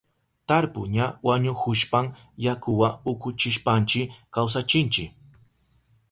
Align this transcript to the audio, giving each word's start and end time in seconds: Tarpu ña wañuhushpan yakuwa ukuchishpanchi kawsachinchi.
Tarpu 0.47 0.81
ña 0.95 1.05
wañuhushpan 1.27 2.05
yakuwa 2.45 2.87
ukuchishpanchi 3.11 4.01
kawsachinchi. 4.33 5.03